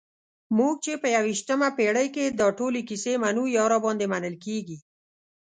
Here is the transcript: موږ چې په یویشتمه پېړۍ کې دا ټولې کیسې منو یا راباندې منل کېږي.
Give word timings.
موږ 0.57 0.73
چې 0.85 0.93
په 1.01 1.07
یویشتمه 1.15 1.69
پېړۍ 1.77 2.07
کې 2.15 2.25
دا 2.39 2.47
ټولې 2.59 2.81
کیسې 2.89 3.13
منو 3.23 3.43
یا 3.57 3.63
راباندې 3.73 4.05
منل 4.13 4.35
کېږي. 4.45 4.77